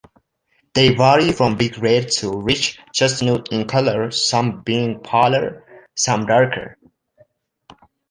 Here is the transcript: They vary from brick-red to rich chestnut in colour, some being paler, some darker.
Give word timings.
They 0.73 0.95
vary 0.95 1.31
from 1.31 1.57
brick-red 1.57 2.09
to 2.13 2.31
rich 2.31 2.79
chestnut 2.91 3.49
in 3.51 3.67
colour, 3.67 4.09
some 4.09 4.61
being 4.61 4.99
paler, 5.01 5.63
some 5.95 6.25
darker. 6.25 6.79